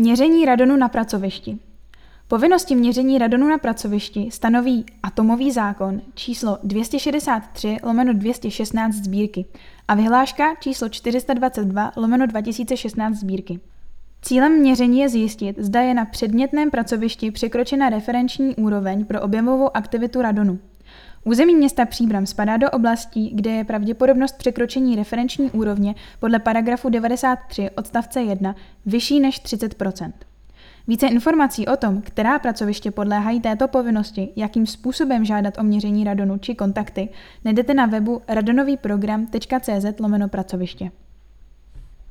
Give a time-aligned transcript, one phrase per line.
[0.00, 1.58] Měření radonu na pracovišti.
[2.28, 9.44] Povinnosti měření radonu na pracovišti stanoví atomový zákon číslo 263 lomeno 216 sbírky
[9.88, 13.60] a vyhláška číslo 422 lomeno 2016 sbírky.
[14.22, 20.22] Cílem měření je zjistit, zda je na předmětném pracovišti překročena referenční úroveň pro objemovou aktivitu
[20.22, 20.58] radonu.
[21.24, 27.70] Území města Příbram spadá do oblastí, kde je pravděpodobnost překročení referenční úrovně podle paragrafu 93
[27.70, 28.54] odstavce 1
[28.86, 30.12] vyšší než 30%
[30.88, 36.38] Více informací o tom, která pracoviště podléhají této povinnosti, jakým způsobem žádat o měření radonu
[36.38, 37.08] či kontakty,
[37.44, 40.90] najdete na webu radonovýprogram.cz lomeno pracoviště.